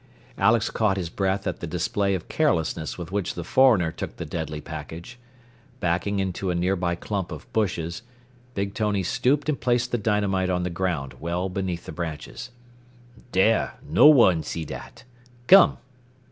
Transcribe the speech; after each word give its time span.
Alex 0.39 0.71
caught 0.71 0.97
his 0.97 1.09
breath 1.11 1.45
at 1.45 1.59
the 1.59 1.67
display 1.67 2.15
of 2.15 2.27
carelessness 2.27 2.97
with 2.97 3.11
which 3.11 3.35
the 3.35 3.43
foreigner 3.43 3.91
took 3.91 4.15
the 4.15 4.25
deadly 4.25 4.59
package. 4.59 5.19
Backing 5.79 6.17
into 6.17 6.49
a 6.49 6.55
nearby 6.55 6.95
clump 6.95 7.31
of 7.31 7.45
bushes, 7.53 8.01
Big 8.55 8.73
Tony 8.73 9.03
stooped 9.03 9.47
and 9.47 9.61
placed 9.61 9.91
the 9.91 9.99
dynamite 9.99 10.49
on 10.49 10.63
the 10.63 10.71
ground, 10.71 11.13
well 11.19 11.49
beneath 11.49 11.85
the 11.85 11.91
branches. 11.91 12.49
"Dere. 13.31 13.73
No 13.87 14.07
one 14.07 14.41
see 14.41 14.65
dat. 14.65 15.03
Come!" 15.45 15.77